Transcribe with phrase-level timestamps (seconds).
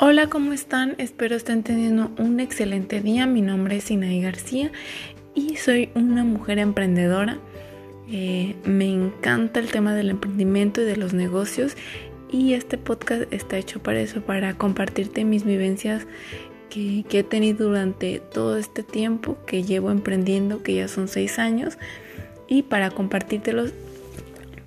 [0.00, 0.94] Hola, ¿cómo están?
[0.98, 3.26] Espero estén teniendo un excelente día.
[3.26, 4.70] Mi nombre es Inaí García
[5.34, 7.40] y soy una mujer emprendedora.
[8.08, 11.76] Eh, me encanta el tema del emprendimiento y de los negocios
[12.30, 16.06] y este podcast está hecho para eso, para compartirte mis vivencias
[16.70, 21.40] que, que he tenido durante todo este tiempo que llevo emprendiendo, que ya son seis
[21.40, 21.76] años,
[22.46, 23.72] y para compartírtelos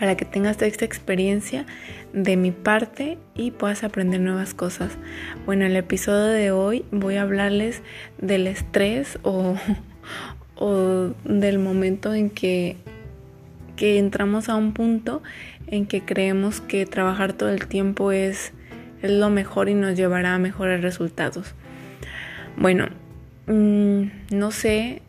[0.00, 1.66] para que tengas esta experiencia
[2.14, 4.96] de mi parte y puedas aprender nuevas cosas.
[5.44, 7.82] Bueno, en el episodio de hoy voy a hablarles
[8.16, 9.56] del estrés o,
[10.56, 12.78] o del momento en que,
[13.76, 15.22] que entramos a un punto
[15.66, 18.52] en que creemos que trabajar todo el tiempo es,
[19.02, 21.54] es lo mejor y nos llevará a mejores resultados.
[22.56, 22.86] Bueno,
[23.46, 25.02] mm, no sé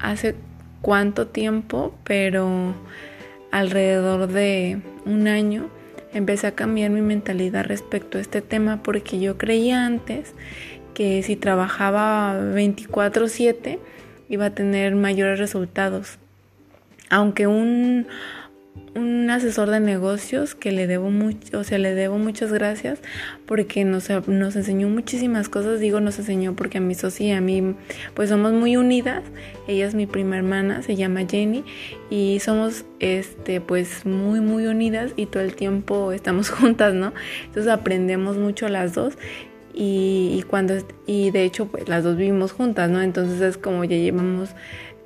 [0.00, 0.34] hace
[0.80, 2.74] cuánto tiempo, pero
[3.52, 5.68] alrededor de un año
[6.12, 10.34] empecé a cambiar mi mentalidad respecto a este tema porque yo creía antes
[10.94, 13.78] que si trabajaba 24/7
[14.28, 16.18] iba a tener mayores resultados.
[17.10, 18.06] Aunque un,
[18.94, 23.00] un asesor de negocios que le debo mucho, o sea, le debo muchas gracias
[23.46, 27.74] porque nos, nos enseñó muchísimas cosas, digo nos enseñó porque a mi socia, a mí,
[28.14, 29.22] pues somos muy unidas,
[29.66, 31.64] ella es mi prima hermana, se llama Jenny
[32.10, 37.14] y somos, este, pues muy, muy unidas y todo el tiempo estamos juntas, ¿no?
[37.46, 39.16] Entonces aprendemos mucho las dos
[39.74, 40.74] y, y cuando,
[41.06, 43.00] y de hecho, pues las dos vivimos juntas, ¿no?
[43.00, 44.50] Entonces es como ya llevamos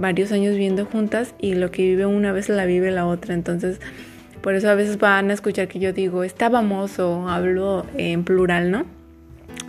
[0.00, 3.34] varios años viviendo juntas y lo que vive una vez la vive la otra.
[3.34, 3.80] Entonces,
[4.40, 8.70] por eso a veces van a escuchar que yo digo estábamos o hablo en plural,
[8.70, 8.86] ¿no?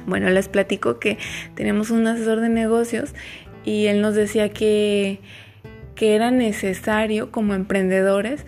[0.07, 1.17] Bueno, les platico que
[1.53, 3.13] tenemos un asesor de negocios
[3.65, 5.19] y él nos decía que,
[5.93, 8.45] que era necesario como emprendedores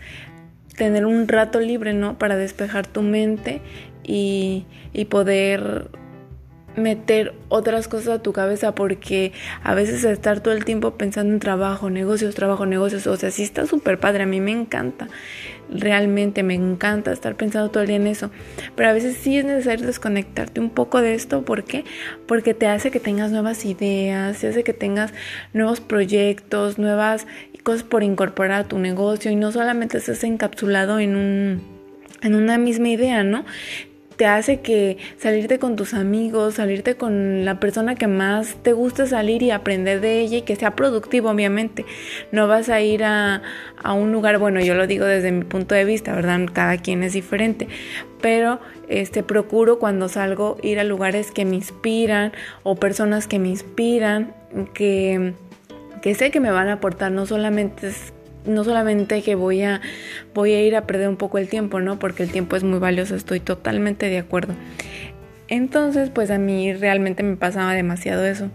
[0.77, 2.17] tener un rato libre, ¿no?
[2.17, 3.61] Para despejar tu mente
[4.03, 5.89] y, y poder
[6.75, 9.31] meter otras cosas a tu cabeza porque
[9.63, 13.43] a veces estar todo el tiempo pensando en trabajo, negocios, trabajo, negocios, o sea, sí
[13.43, 15.07] está súper padre, a mí me encanta,
[15.69, 18.31] realmente me encanta estar pensando todo el día en eso,
[18.75, 21.85] pero a veces sí es necesario desconectarte un poco de esto, ¿por qué?
[22.27, 25.13] Porque te hace que tengas nuevas ideas, te hace que tengas
[25.53, 27.27] nuevos proyectos, nuevas
[27.63, 31.73] cosas por incorporar a tu negocio y no solamente estés encapsulado en un
[32.21, 33.45] en una misma idea, ¿no?
[34.15, 39.05] Te hace que salirte con tus amigos, salirte con la persona que más te gusta
[39.05, 41.85] salir y aprender de ella y que sea productivo, obviamente.
[42.31, 43.41] No vas a ir a,
[43.81, 46.39] a un lugar, bueno, yo lo digo desde mi punto de vista, ¿verdad?
[46.51, 47.67] Cada quien es diferente,
[48.21, 52.31] pero este procuro cuando salgo ir a lugares que me inspiran
[52.63, 54.33] o personas que me inspiran,
[54.73, 55.33] que
[56.03, 57.87] que sé que me van a aportar no solamente
[58.45, 59.81] no solamente que voy a,
[60.33, 61.99] voy a ir a perder un poco el tiempo, ¿no?
[61.99, 64.53] Porque el tiempo es muy valioso, estoy totalmente de acuerdo.
[65.47, 68.49] Entonces, pues a mí realmente me pasaba demasiado eso.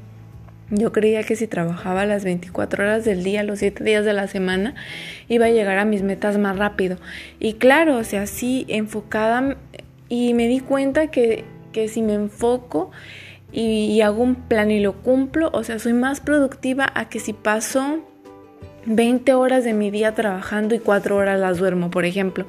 [0.70, 4.28] Yo creía que si trabajaba las 24 horas del día, los 7 días de la
[4.28, 4.74] semana,
[5.28, 6.98] iba a llegar a mis metas más rápido.
[7.40, 9.56] Y claro, o sea, sí, enfocada,
[10.08, 12.90] y me di cuenta que, que si me enfoco
[13.52, 17.18] y, y hago un plan y lo cumplo, o sea, soy más productiva a que
[17.20, 18.04] si paso
[18.88, 22.46] 20 horas de mi día trabajando y 4 horas las duermo, por ejemplo.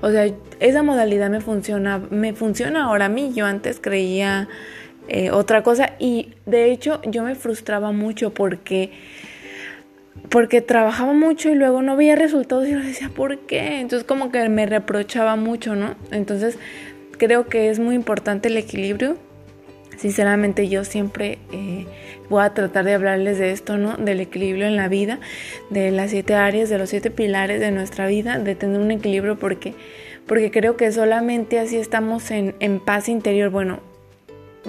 [0.00, 0.28] O sea,
[0.60, 3.32] esa modalidad me funciona, me funciona ahora a mí.
[3.34, 4.48] Yo antes creía
[5.08, 8.92] eh, otra cosa y de hecho yo me frustraba mucho porque
[10.30, 13.80] porque trabajaba mucho y luego no veía resultados y yo decía, ¿por qué?
[13.80, 15.94] Entonces como que me reprochaba mucho, ¿no?
[16.10, 16.58] Entonces
[17.16, 19.16] creo que es muy importante el equilibrio
[19.98, 21.86] Sinceramente yo siempre eh,
[22.30, 23.96] voy a tratar de hablarles de esto, ¿no?
[23.96, 25.18] Del equilibrio en la vida,
[25.70, 29.40] de las siete áreas, de los siete pilares de nuestra vida, de tener un equilibrio
[29.40, 29.74] porque,
[30.26, 33.50] porque creo que solamente así estamos en, en paz interior.
[33.50, 33.80] Bueno,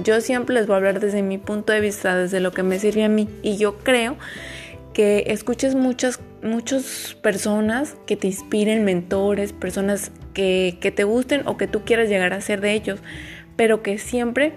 [0.03, 2.79] yo siempre les voy a hablar desde mi punto de vista, desde lo que me
[2.79, 3.29] sirve a mí.
[3.43, 4.17] Y yo creo
[4.93, 11.55] que escuches muchas, muchas personas que te inspiren, mentores, personas que, que te gusten o
[11.55, 12.99] que tú quieras llegar a ser de ellos,
[13.55, 14.53] pero que siempre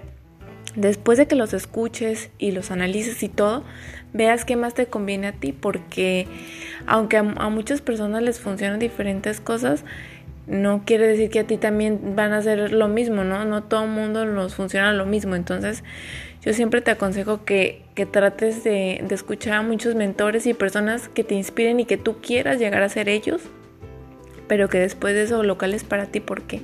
[0.75, 3.65] después de que los escuches y los analices y todo,
[4.13, 6.27] veas qué más te conviene a ti, porque
[6.87, 9.85] aunque a, muchas personas les funcionan diferentes cosas,
[10.47, 13.45] no quiere decir que a ti también van a hacer lo mismo, ¿no?
[13.45, 15.37] No todo el mundo nos funciona lo mismo.
[15.37, 15.85] Entonces,
[16.45, 21.09] yo siempre te aconsejo que, que trates de, de, escuchar a muchos mentores y personas
[21.09, 23.43] que te inspiren y que tú quieras llegar a ser ellos,
[24.49, 26.61] pero que después de eso lo cales para ti, porque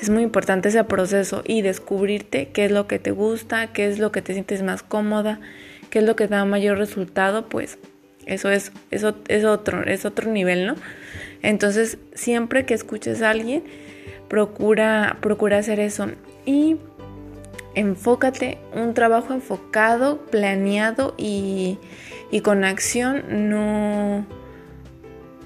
[0.00, 3.98] es muy importante ese proceso y descubrirte qué es lo que te gusta, qué es
[3.98, 5.40] lo que te sientes más cómoda,
[5.90, 7.78] qué es lo que da mayor resultado, pues
[8.26, 10.74] eso es, eso es otro, es otro nivel, ¿no?
[11.42, 13.62] Entonces, siempre que escuches a alguien,
[14.28, 16.08] procura, procura hacer eso.
[16.46, 16.76] Y
[17.74, 21.78] enfócate, un trabajo enfocado, planeado y,
[22.30, 24.26] y con acción no,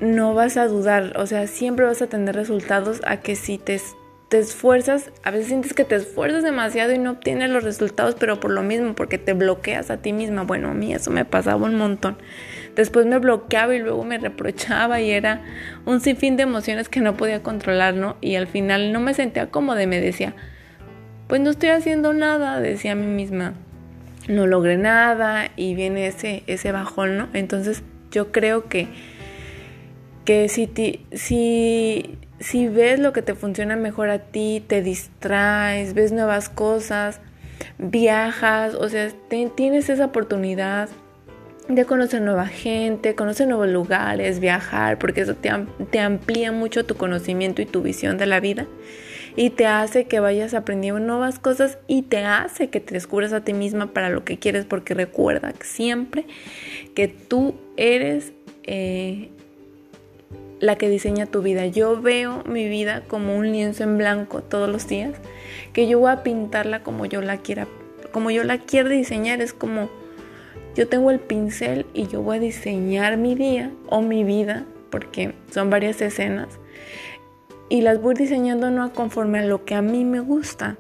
[0.01, 3.81] no vas a dudar, o sea, siempre vas a tener resultados a que si te,
[4.35, 8.41] te esfuerzas, a veces sientes que te esfuerzas demasiado y no obtienes los resultados, pero
[8.41, 10.43] por lo mismo, porque te bloqueas a ti misma.
[10.43, 12.19] Bueno, a mí eso me pasaba un montón.
[12.75, 15.45] Después me bloqueaba y luego me reprochaba y era
[15.87, 18.17] un sinfín de emociones que no podía controlar, ¿no?
[18.21, 20.35] Y al final no me sentía cómoda y me decía,
[21.29, 23.55] pues no estoy haciendo nada, decía a mí misma.
[24.27, 27.29] No logré nada y viene ese, ese bajón, ¿no?
[27.35, 28.89] Entonces yo creo que
[30.25, 30.71] que si,
[31.13, 37.21] si, si ves lo que te funciona mejor a ti, te distraes, ves nuevas cosas,
[37.79, 40.89] viajas, o sea, tienes esa oportunidad
[41.69, 45.51] de conocer nueva gente, conocer nuevos lugares, viajar, porque eso te,
[45.91, 48.67] te, amplía mucho tu conocimiento y tu visión de la vida
[49.37, 53.43] y te hace que vayas aprendiendo nuevas cosas y te hace que te descubras a
[53.43, 56.27] ti misma para lo que quieres, porque recuerda siempre
[56.95, 58.33] que tú eres
[58.65, 59.31] eh,
[60.61, 61.67] la que diseña tu vida.
[61.67, 65.15] Yo veo mi vida como un lienzo en blanco todos los días,
[65.73, 67.67] que yo voy a pintarla como yo la quiera,
[68.13, 69.91] como yo la quiero diseñar, es como
[70.75, 75.35] yo tengo el pincel y yo voy a diseñar mi día o mi vida, porque
[75.51, 76.49] son varias escenas,
[77.69, 80.77] y las voy diseñando no conforme a lo que a mí me gusta.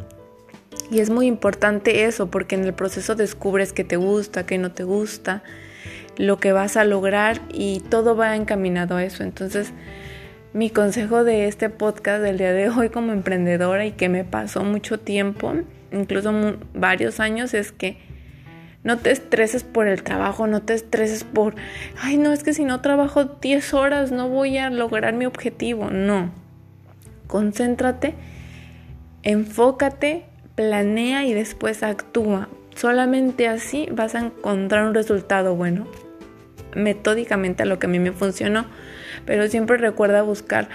[0.91, 4.73] Y es muy importante eso, porque en el proceso descubres que te gusta, que no
[4.73, 5.43] te gusta,
[6.17, 9.23] lo que vas a lograr y todo va encaminado a eso.
[9.23, 9.73] Entonces,
[10.53, 14.63] mi consejo de este podcast del día de hoy como emprendedora y que me pasó
[14.63, 15.53] mucho tiempo,
[15.93, 16.33] incluso
[16.75, 17.99] varios años, es que
[18.85, 21.57] no te estreses por el trabajo, no te estreses por,
[22.01, 25.91] ay, no, es que si no trabajo 10 horas no voy a lograr mi objetivo.
[25.91, 26.31] No,
[27.27, 28.15] concéntrate,
[29.23, 32.49] enfócate, planea y después actúa.
[32.77, 35.87] Solamente así vas a encontrar un resultado bueno
[36.75, 38.67] metódicamente a lo que a mí me funcionó,
[39.27, 40.69] pero siempre recuerda buscar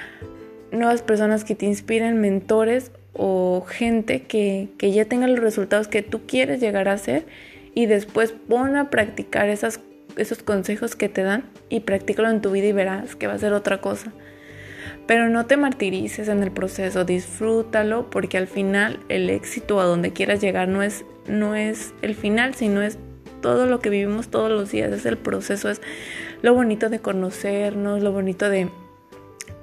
[0.71, 6.21] nuevas personas que te inspiren, mentores o gente que, ya tenga los resultados que tú
[6.25, 7.25] quieres llegar a hacer
[7.73, 9.81] y después pon a practicar esas,
[10.15, 13.39] esos consejos que te dan y practícalo en tu vida y verás que va a
[13.39, 14.13] ser otra cosa.
[15.05, 20.13] Pero no te martirices en el proceso, disfrútalo porque al final el éxito a donde
[20.13, 22.99] quieras llegar no es, no es el final, sino es
[23.41, 25.81] todo lo que vivimos todos los días, es el proceso, es
[26.41, 28.69] lo bonito de conocernos, lo bonito de,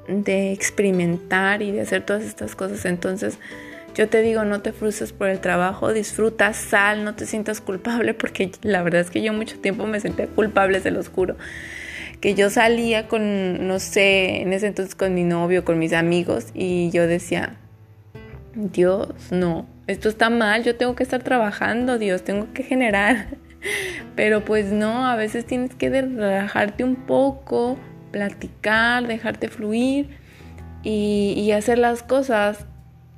[0.09, 2.85] de experimentar y de hacer todas estas cosas.
[2.85, 3.39] Entonces,
[3.97, 8.13] yo te digo, no te frustres por el trabajo, disfruta, sal, no te sientas culpable,
[8.13, 11.37] porque la verdad es que yo mucho tiempo me sentía culpable, se los juro.
[12.21, 16.49] Que yo salía con, no sé, en ese entonces con mi novio, con mis amigos,
[16.53, 17.57] y yo decía,
[18.55, 23.29] Dios, no, esto está mal, yo tengo que estar trabajando, Dios, tengo que generar.
[24.15, 27.77] Pero pues no, a veces tienes que relajarte un poco,
[28.11, 30.09] platicar, dejarte fluir
[30.83, 32.67] y, hacer las cosas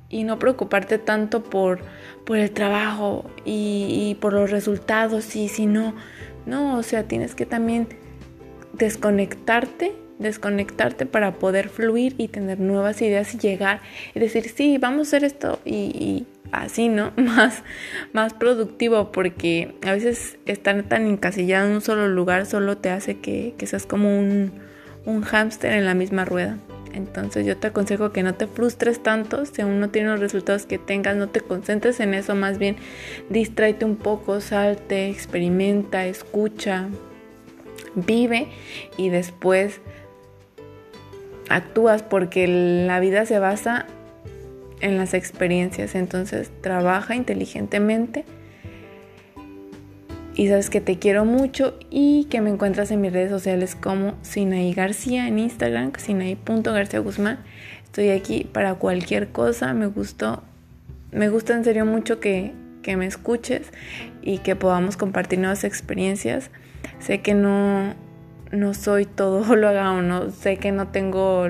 [0.09, 1.79] y no preocuparte tanto por,
[2.25, 5.93] por el trabajo y, por los resultados y si no,
[6.45, 7.87] no, o sea, tienes que también
[8.73, 13.81] desconectarte, desconectarte para poder fluir y tener nuevas ideas y llegar
[14.13, 17.11] y decir, sí, vamos a hacer esto y así, ¿no?
[17.17, 17.63] Más,
[18.13, 23.19] más productivo porque a veces estar tan encasillado en un solo lugar solo te hace
[23.19, 24.51] que, seas como un,
[25.05, 26.57] un hámster en la misma rueda.
[26.93, 30.65] Entonces yo te aconsejo que no te frustres tanto si aún no tienes los resultados
[30.65, 32.77] que tengas, no te concentres en eso, más bien
[33.29, 36.87] distráete un poco, salte, experimenta, escucha,
[37.93, 38.47] vive
[38.97, 39.81] y después
[41.49, 43.87] actúas porque la vida se basa
[44.81, 45.95] en las experiencias.
[45.95, 48.25] Entonces trabaja inteligentemente.
[50.35, 54.13] Y sabes que te quiero mucho y que me encuentras en mis redes sociales como
[54.21, 57.39] Sinaí García en Instagram, Sinaí.garcía Guzmán.
[57.83, 59.73] Estoy aquí para cualquier cosa.
[59.73, 60.43] Me gustó,
[61.11, 62.53] me gusta en serio mucho que,
[62.83, 63.73] que me escuches
[64.21, 66.51] y que podamos compartir nuevas experiencias.
[66.99, 67.95] Sé que no,
[68.51, 71.47] no soy todo lo haga o no, sé que no tengo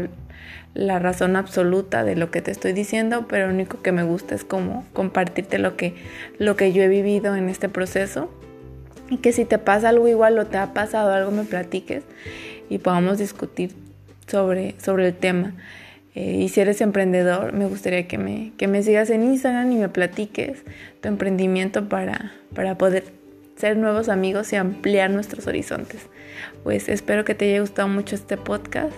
[0.74, 4.36] la razón absoluta de lo que te estoy diciendo, pero lo único que me gusta
[4.36, 5.96] es como compartirte lo que,
[6.38, 8.32] lo que yo he vivido en este proceso
[9.10, 12.04] y que si te pasa algo igual o te ha pasado algo me platiques
[12.70, 13.76] y podamos discutir
[14.28, 15.54] sobre, sobre el tema.
[16.16, 19.76] Eh, y si eres emprendedor, me gustaría que me, que me sigas en Instagram y
[19.76, 20.64] me platiques
[21.02, 23.19] tu emprendimiento para, para poder
[23.60, 26.08] ser nuevos amigos y ampliar nuestros horizontes.
[26.64, 28.96] Pues espero que te haya gustado mucho este podcast.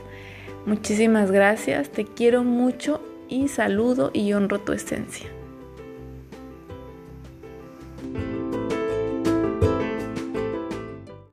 [0.66, 5.28] Muchísimas gracias, te quiero mucho y saludo y honro tu esencia.